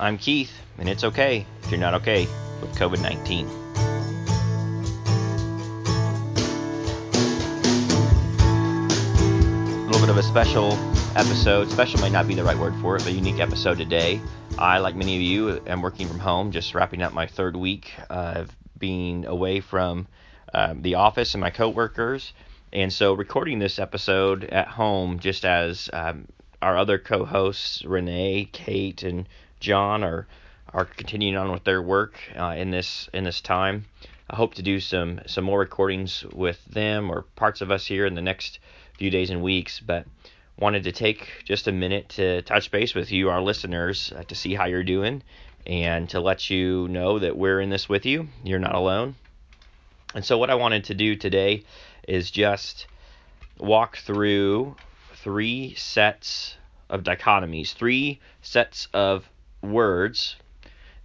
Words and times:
I'm 0.00 0.16
Keith, 0.16 0.50
and 0.78 0.88
it's 0.88 1.04
okay 1.04 1.44
if 1.62 1.70
you're 1.70 1.78
not 1.78 1.92
okay 1.92 2.26
with 2.62 2.74
COVID 2.74 3.02
19. 3.02 3.46
A 9.76 9.84
little 9.84 10.00
bit 10.00 10.08
of 10.08 10.16
a 10.16 10.22
special 10.22 10.72
episode. 11.16 11.70
Special 11.70 12.00
might 12.00 12.12
not 12.12 12.26
be 12.26 12.34
the 12.34 12.42
right 12.42 12.56
word 12.56 12.74
for 12.76 12.96
it, 12.96 13.04
but 13.04 13.12
unique 13.12 13.40
episode 13.40 13.76
today. 13.76 14.22
I, 14.58 14.78
like 14.78 14.96
many 14.96 15.16
of 15.16 15.20
you, 15.20 15.60
am 15.66 15.82
working 15.82 16.08
from 16.08 16.18
home, 16.18 16.50
just 16.50 16.74
wrapping 16.74 17.02
up 17.02 17.12
my 17.12 17.26
third 17.26 17.54
week 17.54 17.92
of 18.08 18.50
being 18.78 19.26
away 19.26 19.60
from 19.60 20.08
um, 20.54 20.80
the 20.80 20.94
office 20.94 21.34
and 21.34 21.42
my 21.42 21.50
coworkers. 21.50 22.32
And 22.72 22.90
so, 22.90 23.12
recording 23.12 23.58
this 23.58 23.78
episode 23.78 24.44
at 24.44 24.66
home, 24.66 25.18
just 25.18 25.44
as 25.44 25.90
um, 25.92 26.26
our 26.62 26.78
other 26.78 26.98
co-hosts, 26.98 27.84
Renee, 27.84 28.48
Kate, 28.50 29.02
and 29.02 29.28
John, 29.60 30.02
are 30.02 30.26
are 30.72 30.84
continuing 30.84 31.36
on 31.36 31.52
with 31.52 31.64
their 31.64 31.82
work 31.82 32.18
uh, 32.36 32.54
in 32.56 32.70
this 32.70 33.08
in 33.12 33.24
this 33.24 33.40
time. 33.40 33.84
I 34.28 34.36
hope 34.36 34.54
to 34.54 34.62
do 34.62 34.80
some 34.80 35.20
some 35.26 35.44
more 35.44 35.60
recordings 35.60 36.24
with 36.32 36.64
them 36.64 37.10
or 37.10 37.22
parts 37.36 37.60
of 37.60 37.70
us 37.70 37.86
here 37.86 38.06
in 38.06 38.14
the 38.14 38.22
next 38.22 38.58
few 38.96 39.10
days 39.10 39.30
and 39.30 39.42
weeks. 39.42 39.80
But 39.80 40.06
wanted 40.58 40.84
to 40.84 40.92
take 40.92 41.42
just 41.44 41.68
a 41.68 41.72
minute 41.72 42.08
to 42.10 42.42
touch 42.42 42.70
base 42.70 42.94
with 42.94 43.10
you, 43.12 43.30
our 43.30 43.42
listeners, 43.42 44.12
uh, 44.16 44.22
to 44.24 44.34
see 44.34 44.54
how 44.54 44.66
you're 44.66 44.84
doing 44.84 45.22
and 45.66 46.08
to 46.10 46.20
let 46.20 46.50
you 46.50 46.88
know 46.88 47.18
that 47.18 47.36
we're 47.36 47.60
in 47.60 47.70
this 47.70 47.88
with 47.88 48.06
you. 48.06 48.28
You're 48.44 48.58
not 48.58 48.74
alone. 48.74 49.14
And 50.14 50.24
so, 50.24 50.38
what 50.38 50.50
I 50.50 50.54
wanted 50.54 50.84
to 50.84 50.94
do 50.94 51.16
today 51.16 51.64
is 52.08 52.30
just 52.30 52.86
walk 53.58 53.98
through 53.98 54.76
three 55.14 55.74
sets 55.74 56.56
of 56.88 57.04
dichotomies, 57.04 57.72
three 57.72 58.20
sets 58.42 58.88
of 58.92 59.29
words 59.62 60.36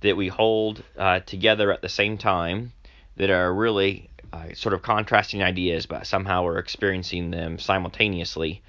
that 0.02 0.18
we 0.18 0.28
hold 0.28 0.84
uh, 0.98 1.20
together 1.22 1.72
at 1.72 1.82
the 1.82 1.90
same 1.90 2.18
time 2.18 2.74
that 3.18 3.30
are 3.30 3.54
really 3.54 4.10
uh, 4.34 4.54
sort 4.54 4.74
of 4.74 4.82
contrasting 4.82 5.42
ideas, 5.42 5.86
but 5.86 6.06
somehow 6.06 6.44
we're 6.44 6.58
experiencing 6.58 7.32
them 7.32 7.58
simultaneously 7.58 8.62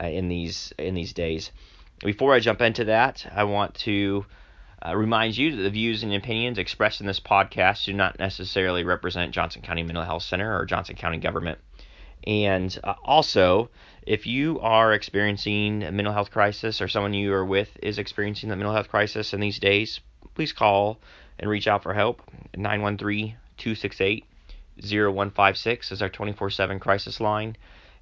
uh, 0.00 0.06
in 0.06 0.28
these 0.28 0.72
in 0.78 0.94
these 0.94 1.12
days. 1.12 1.50
Before 2.00 2.34
I 2.34 2.40
jump 2.40 2.60
into 2.60 2.84
that, 2.84 3.26
I 3.34 3.44
want 3.44 3.74
to 3.76 4.26
uh, 4.84 4.94
remind 4.96 5.36
you 5.36 5.56
that 5.56 5.62
the 5.62 5.70
views 5.70 6.02
and 6.02 6.12
opinions 6.12 6.58
expressed 6.58 7.00
in 7.00 7.06
this 7.06 7.20
podcast 7.20 7.84
do 7.86 7.92
not 7.92 8.18
necessarily 8.18 8.84
represent 8.84 9.32
Johnson 9.32 9.62
County 9.62 9.82
Mental 9.82 10.04
Health 10.04 10.24
Center 10.24 10.58
or 10.58 10.66
Johnson 10.66 10.96
County 10.96 11.18
government. 11.18 11.58
And 12.26 12.76
uh, 12.82 12.94
also, 13.04 13.70
if 14.06 14.26
you 14.26 14.58
are 14.60 14.92
experiencing 14.92 15.82
a 15.82 15.92
mental 15.92 16.12
health 16.12 16.30
crisis 16.30 16.80
or 16.80 16.88
someone 16.88 17.14
you 17.14 17.32
are 17.34 17.44
with 17.44 17.76
is 17.82 17.98
experiencing 17.98 18.50
a 18.50 18.56
mental 18.56 18.72
health 18.72 18.88
crisis 18.88 19.34
in 19.34 19.40
these 19.40 19.58
days, 19.58 20.00
please 20.34 20.52
call 20.52 20.98
and 21.38 21.50
reach 21.50 21.68
out 21.68 21.82
for 21.82 21.94
help. 21.94 22.22
913 22.56 23.36
268 23.56 24.24
0156 24.76 25.92
is 25.92 26.02
our 26.02 26.08
24 26.08 26.50
7 26.50 26.80
crisis 26.80 27.20
line. 27.20 27.56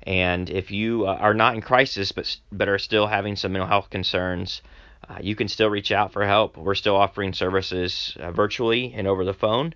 And 0.05 0.51
if 0.51 0.71
you 0.71 1.07
uh, 1.07 1.15
are 1.15 1.35
not 1.35 1.55
in 1.55 1.61
crisis 1.61 2.13
but, 2.13 2.37
but 2.51 2.69
are 2.69 2.79
still 2.79 3.07
having 3.07 3.37
some 3.37 3.53
mental 3.53 3.69
health 3.69 3.91
concerns, 3.91 4.63
uh, 5.09 5.19
you 5.21 5.35
can 5.35 5.49
still 5.49 5.69
reach 5.69 5.93
out 5.93 6.13
for 6.13 6.25
help. 6.25 6.57
We're 6.57 6.75
still 6.75 6.97
offering 6.97 7.33
services 7.33 8.17
uh, 8.21 8.31
virtually 8.31 8.93
and 8.97 9.07
over 9.07 9.25
the 9.25 9.35
phone. 9.35 9.75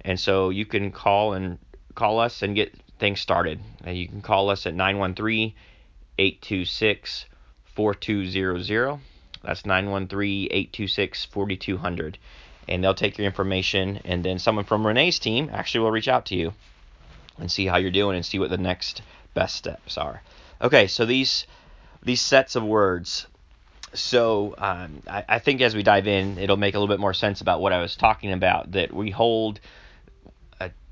And 0.00 0.18
so 0.18 0.50
you 0.50 0.66
can 0.66 0.90
call 0.90 1.32
and 1.32 1.58
call 1.94 2.18
us 2.18 2.42
and 2.42 2.54
get 2.54 2.74
things 2.98 3.20
started. 3.20 3.60
Uh, 3.86 3.90
you 3.90 4.08
can 4.08 4.22
call 4.22 4.50
us 4.50 4.66
at 4.66 4.74
913 4.74 5.54
826 6.18 7.26
4200. 7.74 9.00
That's 9.42 9.66
913 9.66 10.48
826 10.50 11.24
4200. 11.26 12.18
And 12.66 12.82
they'll 12.82 12.94
take 12.94 13.18
your 13.18 13.26
information, 13.26 14.00
and 14.04 14.24
then 14.24 14.38
someone 14.38 14.64
from 14.64 14.86
Renee's 14.86 15.18
team 15.18 15.50
actually 15.52 15.80
will 15.80 15.90
reach 15.90 16.08
out 16.08 16.26
to 16.26 16.34
you 16.34 16.54
and 17.38 17.50
see 17.50 17.66
how 17.66 17.76
you're 17.76 17.90
doing 17.90 18.16
and 18.16 18.24
see 18.24 18.38
what 18.38 18.50
the 18.50 18.56
next 18.56 19.02
best 19.34 19.56
steps 19.56 19.98
are. 19.98 20.22
Okay, 20.62 20.86
so 20.86 21.04
these 21.04 21.46
these 22.02 22.20
sets 22.20 22.56
of 22.56 22.62
words. 22.62 23.26
So 23.92 24.54
um, 24.58 25.02
I, 25.06 25.24
I 25.28 25.38
think 25.38 25.60
as 25.60 25.74
we 25.74 25.82
dive 25.82 26.06
in, 26.06 26.38
it'll 26.38 26.56
make 26.56 26.74
a 26.74 26.78
little 26.78 26.92
bit 26.92 27.00
more 27.00 27.14
sense 27.14 27.40
about 27.40 27.60
what 27.60 27.72
I 27.72 27.80
was 27.80 27.96
talking 27.96 28.32
about. 28.32 28.72
That 28.72 28.92
we 28.92 29.10
hold 29.10 29.60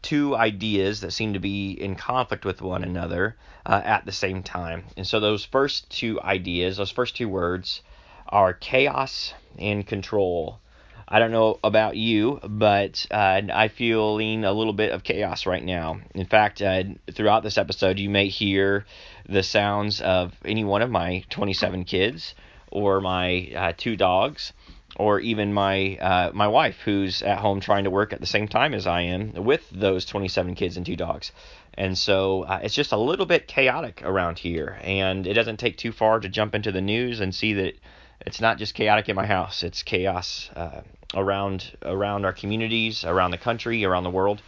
two 0.03 0.35
ideas 0.37 1.01
that 1.01 1.13
seem 1.13 1.33
to 1.33 1.39
be 1.39 1.73
in 1.73 1.95
conflict 1.95 2.45
with 2.45 2.61
one 2.61 2.83
another 2.83 3.37
uh, 3.65 3.81
at 3.85 4.05
the 4.05 4.13
same 4.13 4.43
time. 4.43 4.85
And 4.97 5.07
so 5.07 5.21
those 5.21 5.45
first 5.45 5.89
two 5.91 6.21
ideas, 6.21 6.77
those 6.77 6.91
first 6.91 7.17
two 7.17 7.29
words, 7.29 7.83
are 8.29 8.53
chaos 8.53 9.33
and 9.59 9.87
control. 9.87 10.59
I 11.07 11.19
don't 11.19 11.31
know 11.31 11.59
about 11.63 11.97
you, 11.97 12.41
but 12.43 13.07
uh, 13.11 13.43
I 13.53 13.69
feeling 13.69 14.45
a 14.45 14.53
little 14.53 14.73
bit 14.73 14.93
of 14.93 15.05
chaos 15.05 15.47
right 15.47 15.63
now. 15.63 16.01
In 16.15 16.27
fact, 16.27 16.63
uh, 16.63 16.85
throughout 17.13 17.43
this 17.43 17.59
episode, 17.59 17.99
you 17.99 18.09
may 18.09 18.29
hear 18.29 18.87
the 19.29 19.43
sounds 19.43 20.01
of 20.01 20.33
any 20.45 20.65
one 20.65 20.83
of 20.83 20.91
my 20.91 21.25
27 21.29 21.85
kids 21.85 22.35
or 22.71 23.01
my 23.01 23.53
uh, 23.55 23.73
two 23.77 23.97
dogs 23.97 24.53
or 24.97 25.21
even 25.21 25.53
my 25.53 25.97
uh, 25.97 26.31
my 26.35 26.49
wife 26.49 26.77
who's 26.85 27.23
at 27.23 27.39
home 27.39 27.61
trying 27.61 27.85
to 27.85 27.91
work 27.91 28.13
at 28.13 28.21
the 28.21 28.27
same 28.27 28.49
time 28.49 28.75
as 28.75 28.87
I 28.87 29.03
am 29.03 29.33
with 29.33 29.69
those 29.71 30.05
27 30.05 30.55
kids 30.55 30.77
and 30.77 30.85
two 30.85 30.97
dogs. 30.97 31.33
And 31.75 31.97
so 31.97 32.43
uh, 32.43 32.61
it's 32.63 32.75
just 32.75 32.93
a 32.93 32.99
little 32.99 33.25
bit 33.25 33.49
chaotic 33.49 34.03
around 34.05 34.39
here, 34.39 34.79
and 34.83 35.27
it 35.27 35.33
doesn't 35.33 35.57
take 35.57 35.79
too 35.79 35.93
far 35.93 36.21
to 36.21 36.29
jump 36.29 36.55
into 36.55 36.71
the 36.71 36.83
news 36.83 37.21
and 37.21 37.35
see 37.35 37.55
that 37.55 37.79
it's 38.21 38.41
not 38.41 38.59
just 38.59 38.75
chaotic 38.75 39.09
in 39.09 39.17
my 39.17 39.27
house; 39.27 39.63
it's 39.63 39.83
chaos 39.83 40.51
uh, 40.55 40.83
around 41.15 41.77
around 41.83 42.27
our 42.27 42.33
communities, 42.35 43.05
around 43.05 43.31
the 43.31 43.39
country, 43.39 43.87
around 43.87 44.05
the 44.05 44.11
world, 44.11 44.43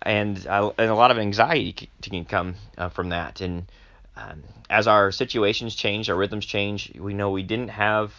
and 0.00 0.46
uh, 0.46 0.72
and 0.78 0.90
a 0.90 0.94
lot 0.94 1.10
of 1.10 1.18
anxiety 1.18 1.90
can 2.00 2.24
come 2.24 2.54
uh, 2.78 2.88
from 2.88 3.10
that. 3.10 3.42
And 3.42 3.70
um, 4.16 4.42
as 4.70 4.88
our 4.88 5.12
situations 5.12 5.74
change, 5.74 6.08
our 6.08 6.16
rhythms 6.16 6.46
change, 6.46 6.92
we 6.98 7.12
know 7.12 7.30
we 7.30 7.42
didn't 7.42 7.68
have 7.68 8.14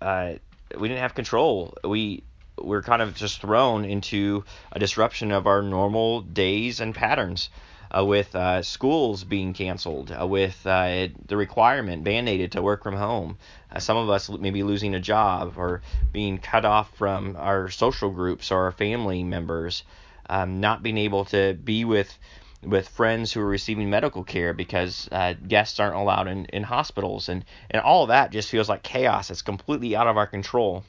uh, 0.00 0.34
we 0.78 0.88
didn't 0.88 1.00
have 1.00 1.14
control. 1.14 1.76
We 1.84 2.22
we're 2.58 2.82
kind 2.82 3.02
of 3.02 3.14
just 3.14 3.40
thrown 3.40 3.84
into 3.84 4.44
a 4.72 4.78
disruption 4.78 5.30
of 5.30 5.46
our 5.46 5.62
normal 5.62 6.22
days 6.22 6.80
and 6.80 6.94
patterns. 6.94 7.50
Uh, 7.88 8.04
with 8.04 8.34
uh, 8.34 8.60
schools 8.62 9.22
being 9.22 9.52
canceled, 9.54 10.10
uh, 10.10 10.26
with 10.26 10.66
uh, 10.66 11.06
the 11.28 11.36
requirement 11.36 12.04
mandated 12.04 12.50
to 12.50 12.60
work 12.60 12.82
from 12.82 12.96
home, 12.96 13.38
uh, 13.70 13.78
some 13.78 13.96
of 13.96 14.10
us 14.10 14.28
maybe 14.28 14.64
losing 14.64 14.92
a 14.96 15.00
job 15.00 15.54
or 15.56 15.82
being 16.12 16.36
cut 16.36 16.64
off 16.64 16.92
from 16.96 17.36
our 17.38 17.70
social 17.70 18.10
groups 18.10 18.50
or 18.50 18.64
our 18.64 18.72
family 18.72 19.22
members, 19.22 19.84
um, 20.28 20.60
not 20.60 20.82
being 20.82 20.98
able 20.98 21.26
to 21.26 21.54
be 21.54 21.84
with 21.84 22.18
with 22.66 22.88
friends 22.88 23.32
who 23.32 23.40
are 23.40 23.46
receiving 23.46 23.88
medical 23.88 24.24
care 24.24 24.52
because 24.52 25.08
uh, 25.12 25.34
guests 25.46 25.78
aren't 25.78 25.94
allowed 25.94 26.26
in, 26.26 26.46
in 26.46 26.64
hospitals. 26.64 27.28
And, 27.28 27.44
and 27.70 27.80
all 27.80 28.02
of 28.02 28.08
that 28.08 28.32
just 28.32 28.50
feels 28.50 28.68
like 28.68 28.82
chaos. 28.82 29.30
It's 29.30 29.42
completely 29.42 29.94
out 29.94 30.08
of 30.08 30.16
our 30.16 30.26
control. 30.26 30.84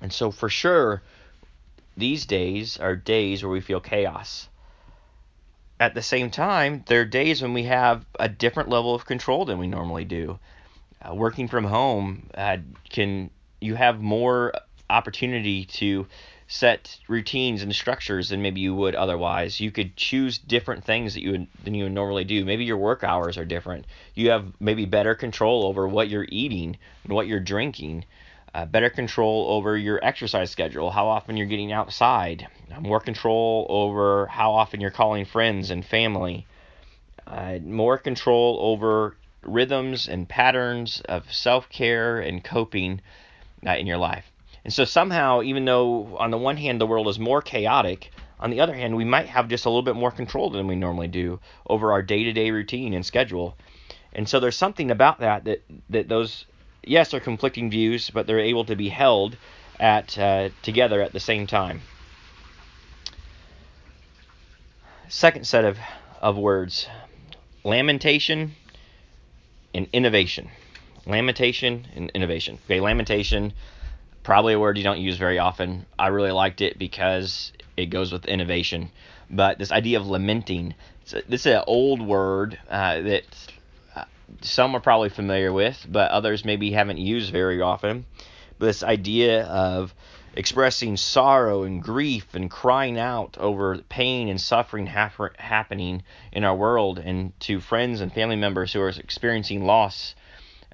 And 0.00 0.12
so 0.12 0.30
for 0.30 0.48
sure 0.48 1.02
these 1.96 2.26
days 2.26 2.78
are 2.78 2.96
days 2.96 3.42
where 3.42 3.52
we 3.52 3.60
feel 3.60 3.80
chaos. 3.80 4.48
At 5.80 5.94
the 5.94 6.02
same 6.02 6.30
time 6.30 6.84
there 6.86 7.00
are 7.00 7.06
days 7.06 7.42
when 7.42 7.54
we 7.54 7.64
have 7.64 8.04
a 8.18 8.28
different 8.28 8.68
level 8.68 8.94
of 8.94 9.06
control 9.06 9.44
than 9.44 9.58
we 9.58 9.66
normally 9.66 10.04
do. 10.04 10.38
Uh, 11.00 11.14
working 11.14 11.48
from 11.48 11.64
home 11.64 12.28
uh, 12.34 12.58
can 12.90 13.30
you 13.60 13.74
have 13.74 14.00
more 14.00 14.52
opportunity 14.90 15.64
to 15.64 16.06
set 16.52 16.98
routines 17.08 17.62
and 17.62 17.74
structures 17.74 18.28
than 18.28 18.42
maybe 18.42 18.60
you 18.60 18.74
would 18.74 18.94
otherwise. 18.94 19.58
You 19.58 19.70
could 19.70 19.96
choose 19.96 20.36
different 20.36 20.84
things 20.84 21.14
that 21.14 21.22
you 21.22 21.30
would 21.30 21.46
than 21.64 21.72
you 21.72 21.84
would 21.84 21.92
normally 21.92 22.24
do. 22.24 22.44
Maybe 22.44 22.66
your 22.66 22.76
work 22.76 23.02
hours 23.02 23.38
are 23.38 23.46
different. 23.46 23.86
You 24.14 24.30
have 24.32 24.52
maybe 24.60 24.84
better 24.84 25.14
control 25.14 25.64
over 25.64 25.88
what 25.88 26.10
you're 26.10 26.26
eating 26.28 26.76
and 27.04 27.12
what 27.14 27.26
you're 27.26 27.40
drinking. 27.40 28.04
Uh, 28.54 28.66
better 28.66 28.90
control 28.90 29.46
over 29.48 29.78
your 29.78 29.98
exercise 30.04 30.50
schedule, 30.50 30.90
how 30.90 31.06
often 31.08 31.38
you're 31.38 31.46
getting 31.46 31.72
outside, 31.72 32.46
more 32.80 33.00
control 33.00 33.66
over 33.70 34.26
how 34.26 34.52
often 34.52 34.78
you're 34.78 34.90
calling 34.90 35.24
friends 35.24 35.70
and 35.70 35.86
family, 35.86 36.46
uh, 37.26 37.60
more 37.64 37.96
control 37.96 38.58
over 38.60 39.16
rhythms 39.40 40.06
and 40.06 40.28
patterns 40.28 41.00
of 41.08 41.32
self 41.32 41.70
care 41.70 42.20
and 42.20 42.44
coping 42.44 43.00
uh, 43.66 43.70
in 43.70 43.86
your 43.86 43.96
life. 43.96 44.31
And 44.64 44.72
so 44.72 44.84
somehow, 44.84 45.42
even 45.42 45.64
though 45.64 46.16
on 46.18 46.30
the 46.30 46.38
one 46.38 46.56
hand 46.56 46.80
the 46.80 46.86
world 46.86 47.08
is 47.08 47.18
more 47.18 47.42
chaotic, 47.42 48.10
on 48.38 48.50
the 48.50 48.60
other 48.60 48.74
hand 48.74 48.96
we 48.96 49.04
might 49.04 49.26
have 49.26 49.48
just 49.48 49.66
a 49.66 49.68
little 49.68 49.82
bit 49.82 49.96
more 49.96 50.10
control 50.10 50.50
than 50.50 50.66
we 50.66 50.76
normally 50.76 51.08
do 51.08 51.40
over 51.66 51.92
our 51.92 52.02
day-to-day 52.02 52.50
routine 52.50 52.94
and 52.94 53.04
schedule. 53.04 53.56
And 54.12 54.28
so 54.28 54.40
there's 54.40 54.56
something 54.56 54.90
about 54.90 55.20
that 55.20 55.44
that 55.44 55.62
that 55.90 56.08
those 56.08 56.44
yes 56.82 57.14
are 57.14 57.20
conflicting 57.20 57.70
views, 57.70 58.10
but 58.10 58.26
they're 58.26 58.38
able 58.38 58.64
to 58.66 58.76
be 58.76 58.88
held 58.88 59.36
at 59.80 60.16
uh, 60.18 60.50
together 60.62 61.00
at 61.02 61.12
the 61.12 61.20
same 61.20 61.46
time. 61.46 61.80
Second 65.08 65.46
set 65.46 65.64
of 65.64 65.78
of 66.20 66.36
words: 66.36 66.86
lamentation 67.64 68.52
and 69.74 69.88
innovation. 69.92 70.50
Lamentation 71.06 71.88
and 71.96 72.10
innovation. 72.14 72.58
Okay, 72.66 72.80
lamentation 72.80 73.52
probably 74.22 74.54
a 74.54 74.58
word 74.58 74.78
you 74.78 74.84
don't 74.84 75.00
use 75.00 75.16
very 75.16 75.38
often. 75.38 75.86
I 75.98 76.08
really 76.08 76.32
liked 76.32 76.60
it 76.60 76.78
because 76.78 77.52
it 77.76 77.86
goes 77.86 78.12
with 78.12 78.26
innovation. 78.26 78.90
But 79.30 79.58
this 79.58 79.72
idea 79.72 79.98
of 79.98 80.06
lamenting, 80.06 80.74
this 81.10 81.46
is 81.46 81.46
an 81.46 81.64
old 81.66 82.00
word 82.02 82.58
uh, 82.68 83.00
that 83.00 83.24
uh, 83.96 84.04
some 84.40 84.74
are 84.76 84.80
probably 84.80 85.08
familiar 85.08 85.52
with, 85.52 85.86
but 85.88 86.10
others 86.10 86.44
maybe 86.44 86.72
haven't 86.72 86.98
used 86.98 87.32
very 87.32 87.60
often. 87.60 88.06
But 88.58 88.66
this 88.66 88.82
idea 88.82 89.44
of 89.44 89.94
expressing 90.34 90.96
sorrow 90.96 91.62
and 91.64 91.82
grief 91.82 92.34
and 92.34 92.50
crying 92.50 92.98
out 92.98 93.36
over 93.38 93.78
pain 93.88 94.28
and 94.28 94.40
suffering 94.40 94.86
hap- 94.86 95.36
happening 95.38 96.02
in 96.32 96.44
our 96.44 96.54
world 96.54 96.98
and 96.98 97.38
to 97.40 97.60
friends 97.60 98.00
and 98.00 98.12
family 98.12 98.36
members 98.36 98.72
who 98.72 98.80
are 98.80 98.88
experiencing 98.88 99.64
loss, 99.64 100.14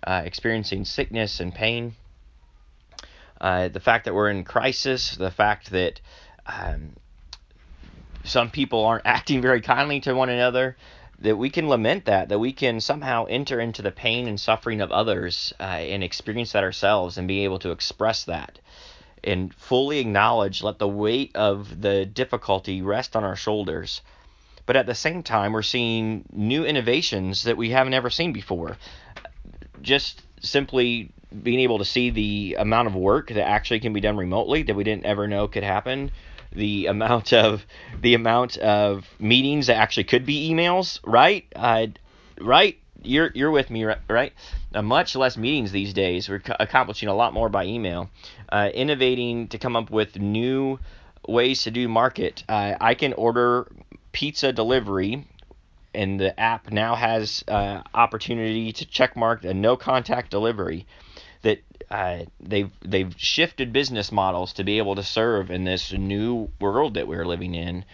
uh, 0.07 0.23
experiencing 0.25 0.85
sickness 0.85 1.41
and 1.41 1.55
pain. 1.55 1.95
Uh, 3.41 3.69
the 3.69 3.81
fact 3.81 4.05
that 4.05 4.15
we're 4.15 4.31
in 4.31 4.45
crisis, 4.45 5.13
the 5.13 5.31
fact 5.31 5.71
that 5.71 6.01
um, 6.47 6.95
some 8.25 8.51
people 8.51 8.85
aren't 8.85 9.07
acting 9.17 9.41
very 9.41 9.61
kindly 9.61 10.01
to 10.01 10.15
one 10.15 10.29
another, 10.29 10.77
that 11.21 11.37
we 11.37 11.51
can 11.51 11.69
lament 11.69 12.05
that, 12.05 12.29
that 12.29 12.39
we 12.39 12.53
can 12.53 12.81
somehow 12.81 13.25
enter 13.27 13.61
into 13.61 13.83
the 13.83 13.91
pain 13.91 14.29
and 14.29 14.41
suffering 14.41 14.81
of 14.81 14.93
others 14.93 15.53
uh, 15.59 15.63
and 15.63 16.05
experience 16.05 16.53
that 16.53 16.63
ourselves 16.63 17.19
and 17.19 17.27
be 17.27 17.45
able 17.45 17.59
to 17.59 17.73
express 17.73 18.25
that 18.25 18.61
and 19.25 19.55
fully 19.55 19.99
acknowledge, 19.99 20.63
let 20.63 20.79
the 20.79 20.89
weight 20.89 21.35
of 21.35 21.81
the 21.81 22.07
difficulty 22.07 22.83
rest 22.83 23.17
on 23.17 23.25
our 23.25 23.37
shoulders. 23.37 24.01
But 24.67 24.77
at 24.77 24.87
the 24.87 24.95
same 24.95 25.23
time, 25.23 25.53
we're 25.53 25.63
seeing 25.63 26.25
new 26.33 26.65
innovations 26.65 27.45
that 27.45 27.57
we 27.57 27.71
haven't 27.71 27.95
ever 27.95 28.11
seen 28.11 28.33
before. 28.33 28.77
Just 29.81 30.23
simply 30.41 31.11
being 31.43 31.61
able 31.61 31.79
to 31.79 31.85
see 31.85 32.11
the 32.11 32.57
amount 32.59 32.89
of 32.89 32.95
work 32.95 33.29
that 33.29 33.47
actually 33.47 33.81
can 33.81 33.93
be 33.93 34.01
done 34.01 34.17
remotely 34.17 34.63
that 34.63 34.75
we 34.75 34.85
didn't 34.85 35.05
ever 35.05 35.27
know 35.27 35.49
could 35.49 35.63
happen 35.63 36.11
the 36.53 36.87
amount 36.95 37.33
of 37.33 37.67
the 38.01 38.15
amount 38.15 38.57
of 38.59 39.07
meetings 39.19 39.67
that 39.67 39.77
actually 39.77 40.05
could 40.05 40.25
be 40.25 40.51
emails 40.51 41.01
right 41.05 41.47
uh, 41.55 41.87
right 42.41 42.79
you're 43.03 43.31
you're 43.35 43.51
with 43.51 43.71
me, 43.71 43.85
right? 44.09 44.33
Uh, 44.75 44.83
much 44.83 45.17
less 45.17 45.37
meetings 45.37 45.73
these 45.73 45.93
days. 45.95 46.29
We're 46.29 46.43
accomplishing 46.61 47.09
a 47.09 47.15
lot 47.15 47.33
more 47.33 47.49
by 47.49 47.65
email, 47.65 48.11
uh, 48.51 48.71
innovating 48.73 49.49
to 49.49 49.59
come 49.59 49.77
up 49.77 49.91
with 49.91 50.19
new 50.19 50.79
ways 51.27 51.63
to 51.63 51.71
do 51.71 51.89
market. 51.89 52.45
Uh, 52.49 52.75
I 52.81 52.95
can 52.95 53.13
order 53.15 53.71
pizza 54.13 54.53
delivery, 54.53 55.27
and 55.95 56.19
the 56.19 56.39
app 56.39 56.71
now 56.71 56.95
has 56.95 57.45
uh, 57.49 57.83
opportunity 57.95 58.73
to 58.73 58.87
check 58.87 59.17
mark 59.17 59.45
a 59.45 59.55
no 59.55 59.77
contact 59.77 60.31
delivery. 60.31 60.87
That 61.43 61.63
uh, 61.91 62.25
they've 62.41 62.71
they've 62.85 63.15
shifted 63.17 63.73
business 63.73 64.13
models 64.13 64.53
to 64.55 64.65
be 64.65 64.79
able 64.79 64.97
to 64.97 65.03
serve 65.03 65.51
in 65.51 65.65
this 65.65 65.93
new 65.93 66.51
world 66.61 66.95
that 66.95 67.09
we're 67.09 67.25
living 67.25 67.55
in. 67.55 67.85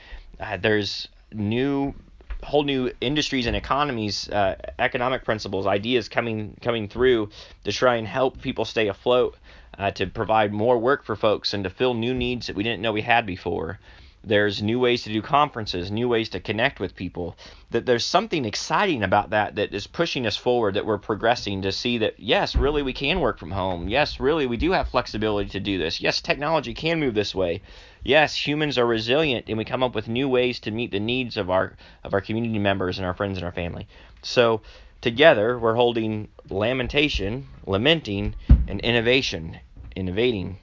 Uh, 0.40 0.56
there's 0.56 1.08
new 1.32 1.94
whole 2.42 2.62
new 2.62 2.92
industries 3.00 3.46
and 3.46 3.56
economies, 3.56 4.28
uh, 4.28 4.56
economic 4.78 5.24
principles, 5.24 5.66
ideas 5.66 6.08
coming 6.08 6.56
coming 6.60 6.88
through 6.88 7.30
to 7.64 7.72
try 7.72 7.96
and 7.96 8.06
help 8.06 8.40
people 8.40 8.64
stay 8.64 8.88
afloat, 8.88 9.36
uh, 9.78 9.90
to 9.90 10.06
provide 10.06 10.52
more 10.52 10.78
work 10.78 11.04
for 11.04 11.16
folks, 11.16 11.54
and 11.54 11.64
to 11.64 11.70
fill 11.70 11.94
new 11.94 12.14
needs 12.14 12.46
that 12.46 12.56
we 12.56 12.62
didn't 12.62 12.82
know 12.82 12.92
we 12.92 13.02
had 13.02 13.26
before. 13.26 13.78
There's 14.26 14.62
new 14.62 14.80
ways 14.80 15.02
to 15.04 15.12
do 15.12 15.22
conferences, 15.22 15.90
new 15.90 16.08
ways 16.08 16.28
to 16.30 16.40
connect 16.40 16.80
with 16.80 16.96
people. 16.96 17.36
That 17.70 17.86
there's 17.86 18.04
something 18.04 18.44
exciting 18.44 19.02
about 19.02 19.30
that 19.30 19.56
that 19.56 19.74
is 19.74 19.86
pushing 19.86 20.26
us 20.26 20.36
forward. 20.36 20.74
That 20.74 20.86
we're 20.86 20.98
progressing 20.98 21.62
to 21.62 21.72
see 21.72 21.98
that 21.98 22.18
yes, 22.18 22.56
really 22.56 22.82
we 22.82 22.92
can 22.92 23.20
work 23.20 23.38
from 23.38 23.50
home. 23.50 23.88
Yes, 23.88 24.20
really 24.20 24.46
we 24.46 24.56
do 24.56 24.72
have 24.72 24.88
flexibility 24.88 25.50
to 25.50 25.60
do 25.60 25.78
this. 25.78 26.00
Yes, 26.00 26.20
technology 26.20 26.74
can 26.74 27.00
move 27.00 27.14
this 27.14 27.34
way 27.34 27.60
yes, 28.04 28.36
humans 28.36 28.78
are 28.78 28.86
resilient 28.86 29.46
and 29.48 29.58
we 29.58 29.64
come 29.64 29.82
up 29.82 29.94
with 29.94 30.06
new 30.06 30.28
ways 30.28 30.60
to 30.60 30.70
meet 30.70 30.90
the 30.90 31.00
needs 31.00 31.36
of 31.36 31.50
our 31.50 31.72
of 32.04 32.14
our 32.14 32.20
community 32.20 32.58
members 32.58 32.98
and 32.98 33.06
our 33.06 33.14
friends 33.14 33.38
and 33.38 33.44
our 33.44 33.52
family. 33.52 33.88
So 34.22 34.60
together 35.00 35.58
we're 35.58 35.74
holding 35.74 36.28
lamentation, 36.48 37.48
lamenting, 37.66 38.34
and 38.68 38.80
innovation, 38.80 39.58
innovating 39.96 40.58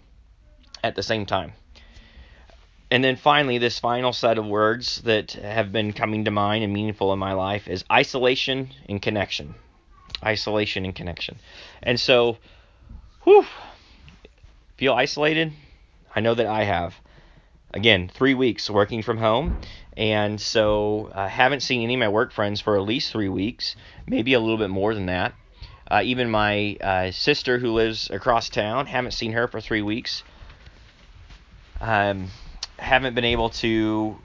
at 0.84 0.96
the 0.96 1.04
same 1.04 1.26
time. 1.26 1.54
And 2.92 3.04
then 3.04 3.16
finally, 3.16 3.58
this 3.58 3.80
final 3.80 4.14
set 4.14 4.38
of 4.38 4.46
words 4.46 5.02
that 5.04 5.32
have 5.32 5.72
been 5.72 5.94
coming 5.94 6.26
to 6.26 6.32
mind 6.32 6.64
and 6.64 6.74
meaningful 6.74 7.14
in 7.14 7.20
my 7.20 7.34
life 7.34 7.68
is 7.68 7.86
isolation 7.92 8.70
and 8.88 9.02
connection. 9.02 9.56
Isolation 10.24 10.86
and 10.86 10.94
connection. 10.94 11.40
And 11.82 12.00
so, 12.00 12.38
whew, 13.24 13.46
feel 14.78 14.94
isolated? 14.94 15.54
I 16.14 16.20
know 16.20 16.36
that 16.36 16.46
I 16.46 16.66
have 16.66 16.94
again, 17.74 18.10
three 18.14 18.34
weeks 18.34 18.70
working 18.70 19.02
from 19.02 19.18
home. 19.18 19.60
And 19.98 20.40
so 20.40 21.12
I 21.14 21.28
haven't 21.28 21.62
seen 21.62 21.82
any 21.82 21.96
of 21.96 22.00
my 22.00 22.10
work 22.10 22.32
friends 22.32 22.62
for 22.62 22.78
at 22.78 22.84
least 22.84 23.12
three 23.12 23.30
weeks, 23.30 23.76
maybe 24.08 24.34
a 24.34 24.40
little 24.40 24.58
bit 24.58 24.70
more 24.70 24.94
than 24.94 25.08
that. 25.08 25.34
Uh, 25.90 26.02
even 26.04 26.30
my 26.30 26.78
uh, 26.82 27.12
sister 27.12 27.60
who 27.60 27.74
lives 27.74 28.10
across 28.10 28.50
town, 28.50 28.86
haven't 28.86 29.12
seen 29.12 29.34
her 29.34 29.48
for 29.48 29.60
three 29.60 29.82
weeks. 29.82 30.24
Um, 31.82 32.28
haven't 32.82 33.14
been 33.14 33.26
able 33.26 33.50
to 33.50 34.18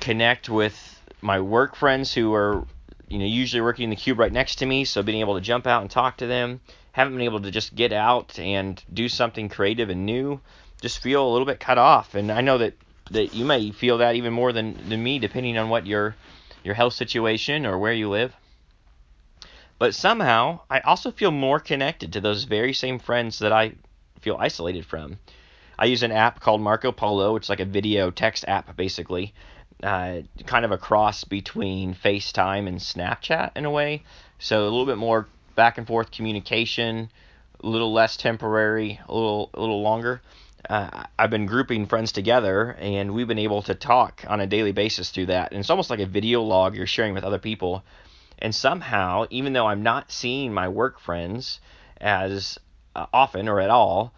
connect 0.00 0.48
with 0.48 1.02
my 1.20 1.40
work 1.40 1.74
friends 1.74 2.14
who 2.14 2.32
are, 2.32 2.64
you 3.08 3.18
know, 3.18 3.24
usually 3.24 3.60
working 3.60 3.84
in 3.84 3.90
the 3.90 3.96
cube 3.96 4.18
right 4.18 4.32
next 4.32 4.56
to 4.56 4.66
me. 4.66 4.84
So 4.84 5.02
being 5.02 5.20
able 5.20 5.34
to 5.34 5.40
jump 5.40 5.66
out 5.66 5.82
and 5.82 5.90
talk 5.90 6.18
to 6.18 6.26
them. 6.26 6.60
Haven't 6.92 7.14
been 7.14 7.24
able 7.24 7.40
to 7.40 7.50
just 7.50 7.74
get 7.74 7.92
out 7.92 8.38
and 8.38 8.82
do 8.92 9.08
something 9.08 9.48
creative 9.48 9.90
and 9.90 10.06
new. 10.06 10.40
Just 10.80 11.02
feel 11.02 11.28
a 11.28 11.32
little 11.32 11.46
bit 11.46 11.58
cut 11.58 11.76
off. 11.76 12.14
And 12.14 12.30
I 12.30 12.40
know 12.40 12.58
that 12.58 12.74
that 13.10 13.34
you 13.34 13.44
may 13.44 13.70
feel 13.70 13.98
that 13.98 14.14
even 14.14 14.32
more 14.32 14.52
than, 14.52 14.88
than 14.88 15.02
me, 15.02 15.18
depending 15.18 15.58
on 15.58 15.68
what 15.68 15.86
your 15.86 16.14
your 16.62 16.74
health 16.74 16.94
situation 16.94 17.66
or 17.66 17.78
where 17.78 17.92
you 17.92 18.08
live. 18.08 18.34
But 19.78 19.94
somehow, 19.94 20.60
I 20.70 20.80
also 20.80 21.10
feel 21.10 21.30
more 21.30 21.58
connected 21.58 22.12
to 22.12 22.20
those 22.20 22.44
very 22.44 22.72
same 22.72 22.98
friends 22.98 23.40
that 23.40 23.52
I 23.52 23.72
feel 24.20 24.36
isolated 24.38 24.86
from. 24.86 25.18
I 25.78 25.86
use 25.86 26.02
an 26.02 26.12
app 26.12 26.40
called 26.40 26.60
Marco 26.60 26.92
Polo. 26.92 27.36
It's 27.36 27.48
like 27.48 27.60
a 27.60 27.64
video 27.64 28.10
text 28.10 28.44
app, 28.46 28.76
basically, 28.76 29.34
uh, 29.82 30.20
kind 30.46 30.64
of 30.64 30.72
a 30.72 30.78
cross 30.78 31.24
between 31.24 31.94
FaceTime 31.94 32.68
and 32.68 32.78
Snapchat 32.78 33.56
in 33.56 33.64
a 33.64 33.70
way. 33.70 34.02
So 34.38 34.62
a 34.62 34.64
little 34.64 34.86
bit 34.86 34.98
more 34.98 35.26
back 35.54 35.78
and 35.78 35.86
forth 35.86 36.10
communication, 36.10 37.10
a 37.62 37.66
little 37.66 37.92
less 37.92 38.16
temporary, 38.16 39.00
a 39.08 39.14
little 39.14 39.50
a 39.54 39.60
little 39.60 39.82
longer 39.82 40.20
uh, 40.68 41.04
I've 41.18 41.30
been 41.30 41.46
grouping 41.46 41.86
friends 41.86 42.12
together, 42.12 42.76
and 42.78 43.12
we've 43.12 43.28
been 43.28 43.38
able 43.38 43.62
to 43.62 43.74
talk 43.74 44.24
on 44.26 44.40
a 44.40 44.46
daily 44.46 44.72
basis 44.72 45.10
through 45.10 45.26
that. 45.26 45.52
And 45.52 45.60
it's 45.60 45.70
almost 45.70 45.90
like 45.90 46.00
a 46.00 46.06
video 46.06 46.42
log 46.42 46.74
you're 46.74 46.86
sharing 46.86 47.14
with 47.14 47.24
other 47.24 47.38
people. 47.38 47.84
And 48.38 48.54
somehow, 48.54 49.26
even 49.30 49.52
though 49.52 49.66
I'm 49.66 49.82
not 49.82 50.10
seeing 50.10 50.52
my 50.52 50.68
work 50.68 50.98
friends 51.00 51.60
as 52.00 52.58
uh, 52.96 53.06
often 53.12 53.48
or 53.48 53.60
at 53.60 53.70
all, 53.70 54.12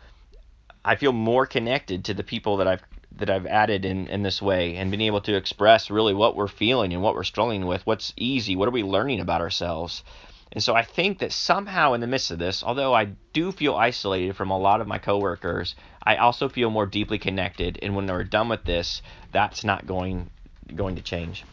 I 0.86 0.94
feel 0.94 1.12
more 1.12 1.46
connected 1.46 2.04
to 2.04 2.14
the 2.14 2.22
people 2.22 2.58
that 2.58 2.68
I've 2.68 2.82
that 3.16 3.28
I've 3.28 3.46
added 3.46 3.84
in, 3.84 4.08
in 4.08 4.22
this 4.22 4.40
way 4.40 4.76
and 4.76 4.90
been 4.90 5.00
able 5.00 5.22
to 5.22 5.36
express 5.36 5.90
really 5.90 6.14
what 6.14 6.36
we're 6.36 6.48
feeling 6.48 6.92
and 6.92 7.02
what 7.02 7.14
we're 7.14 7.24
struggling 7.24 7.64
with, 7.66 7.86
what's 7.86 8.12
easy, 8.16 8.56
what 8.56 8.68
are 8.68 8.72
we 8.72 8.82
learning 8.82 9.20
about 9.20 9.40
ourselves. 9.40 10.04
And 10.52 10.62
so 10.62 10.74
I 10.74 10.82
think 10.82 11.20
that 11.20 11.32
somehow 11.32 11.94
in 11.94 12.02
the 12.02 12.06
midst 12.06 12.30
of 12.30 12.38
this, 12.38 12.62
although 12.62 12.94
I 12.94 13.06
do 13.32 13.52
feel 13.52 13.74
isolated 13.74 14.36
from 14.36 14.50
a 14.50 14.58
lot 14.58 14.80
of 14.80 14.86
my 14.86 14.98
coworkers, 14.98 15.74
I 16.02 16.16
also 16.16 16.48
feel 16.48 16.70
more 16.70 16.86
deeply 16.86 17.18
connected. 17.18 17.78
And 17.82 17.96
when 17.96 18.06
we're 18.06 18.22
done 18.22 18.48
with 18.48 18.64
this, 18.64 19.02
that's 19.32 19.64
not 19.64 19.86
going 19.86 20.30
going 20.74 20.96
to 20.96 21.02
change. 21.02 21.44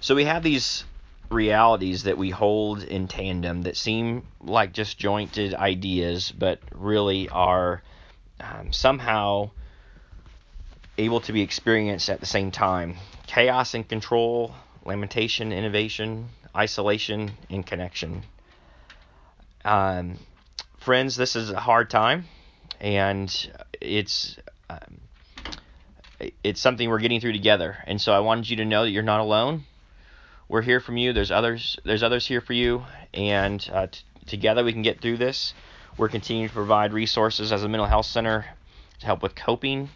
So 0.00 0.14
we 0.14 0.24
have 0.24 0.42
these 0.42 0.84
realities 1.30 2.04
that 2.04 2.16
we 2.16 2.30
hold 2.30 2.82
in 2.82 3.08
tandem 3.08 3.62
that 3.62 3.76
seem 3.76 4.26
like 4.40 4.72
just 4.72 4.98
jointed 4.98 5.54
ideas, 5.54 6.32
but 6.32 6.60
really 6.74 7.28
are 7.28 7.82
um, 8.40 8.72
somehow 8.72 9.50
able 10.96 11.20
to 11.20 11.32
be 11.32 11.42
experienced 11.42 12.10
at 12.10 12.20
the 12.20 12.26
same 12.26 12.50
time. 12.50 12.96
Chaos 13.26 13.74
and 13.74 13.88
control, 13.88 14.54
lamentation, 14.84 15.52
innovation, 15.52 16.28
isolation, 16.56 17.30
and 17.50 17.64
connection. 17.64 18.22
Um, 19.64 20.18
friends, 20.78 21.16
this 21.16 21.36
is 21.36 21.50
a 21.50 21.60
hard 21.60 21.90
time, 21.90 22.24
and 22.80 23.30
it's 23.80 24.36
um, 24.70 25.00
it's 26.42 26.60
something 26.60 26.88
we're 26.88 26.98
getting 26.98 27.20
through 27.20 27.32
together. 27.32 27.76
And 27.86 28.00
so 28.00 28.12
I 28.12 28.20
wanted 28.20 28.50
you 28.50 28.56
to 28.56 28.64
know 28.64 28.82
that 28.84 28.90
you're 28.90 29.02
not 29.02 29.20
alone. 29.20 29.64
We're 30.48 30.62
here 30.62 30.80
from 30.80 30.96
you. 30.96 31.12
There's 31.12 31.30
others. 31.30 31.78
There's 31.84 32.02
others 32.02 32.26
here 32.26 32.40
for 32.40 32.54
you, 32.54 32.84
and 33.12 33.68
uh, 33.70 33.88
t- 33.88 34.00
together 34.24 34.64
we 34.64 34.72
can 34.72 34.80
get 34.80 35.02
through 35.02 35.18
this. 35.18 35.52
We're 35.98 36.08
continuing 36.08 36.48
to 36.48 36.54
provide 36.54 36.94
resources 36.94 37.52
as 37.52 37.64
a 37.64 37.68
mental 37.68 37.86
health 37.86 38.06
center 38.06 38.46
to 39.00 39.06
help 39.06 39.22
with 39.22 39.34
coping 39.34 39.90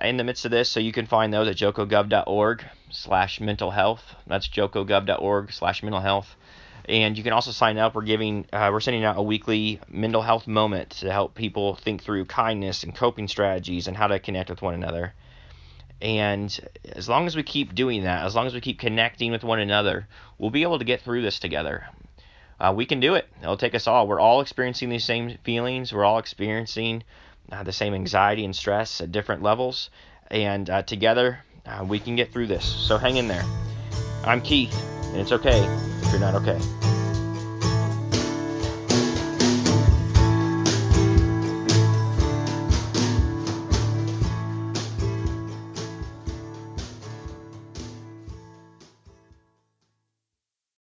in 0.00 0.16
the 0.16 0.24
midst 0.24 0.44
of 0.46 0.50
this. 0.50 0.68
So 0.68 0.80
you 0.80 0.90
can 0.90 1.06
find 1.06 1.32
those 1.32 1.46
at 1.46 1.54
jocogov.org 1.54 2.64
slash 2.90 3.40
mental 3.40 3.70
health. 3.70 4.02
That's 4.26 4.48
jocogov.org 4.48 5.52
slash 5.52 5.84
mental 5.84 6.00
health. 6.00 6.34
And 6.86 7.16
you 7.16 7.22
can 7.22 7.32
also 7.32 7.52
sign 7.52 7.78
up. 7.78 7.94
We're 7.94 8.02
giving, 8.02 8.46
uh, 8.52 8.70
we're 8.72 8.80
sending 8.80 9.04
out 9.04 9.16
a 9.16 9.22
weekly 9.22 9.80
mental 9.88 10.22
health 10.22 10.48
moment 10.48 10.90
to 10.90 11.12
help 11.12 11.36
people 11.36 11.76
think 11.76 12.02
through 12.02 12.24
kindness 12.24 12.82
and 12.82 12.94
coping 12.96 13.28
strategies 13.28 13.86
and 13.86 13.96
how 13.96 14.08
to 14.08 14.18
connect 14.18 14.50
with 14.50 14.60
one 14.60 14.74
another. 14.74 15.14
And 16.04 16.60
as 16.92 17.08
long 17.08 17.26
as 17.26 17.34
we 17.34 17.42
keep 17.42 17.74
doing 17.74 18.04
that, 18.04 18.26
as 18.26 18.34
long 18.34 18.46
as 18.46 18.52
we 18.52 18.60
keep 18.60 18.78
connecting 18.78 19.32
with 19.32 19.42
one 19.42 19.58
another, 19.58 20.06
we'll 20.36 20.50
be 20.50 20.62
able 20.62 20.78
to 20.78 20.84
get 20.84 21.00
through 21.00 21.22
this 21.22 21.38
together. 21.38 21.86
Uh, 22.60 22.74
we 22.76 22.84
can 22.84 23.00
do 23.00 23.14
it. 23.14 23.26
It'll 23.40 23.56
take 23.56 23.74
us 23.74 23.86
all. 23.86 24.06
We're 24.06 24.20
all 24.20 24.42
experiencing 24.42 24.90
these 24.90 25.04
same 25.04 25.38
feelings. 25.44 25.94
We're 25.94 26.04
all 26.04 26.18
experiencing 26.18 27.04
uh, 27.50 27.62
the 27.62 27.72
same 27.72 27.94
anxiety 27.94 28.44
and 28.44 28.54
stress 28.54 29.00
at 29.00 29.12
different 29.12 29.42
levels. 29.42 29.88
And 30.30 30.68
uh, 30.68 30.82
together, 30.82 31.42
uh, 31.64 31.86
we 31.88 31.98
can 31.98 32.16
get 32.16 32.34
through 32.34 32.48
this. 32.48 32.66
So 32.66 32.98
hang 32.98 33.16
in 33.16 33.26
there. 33.26 33.44
I'm 34.24 34.42
Keith, 34.42 34.74
and 35.04 35.16
it's 35.16 35.32
okay 35.32 35.64
if 36.02 36.10
you're 36.10 36.20
not 36.20 36.34
okay. 36.34 36.93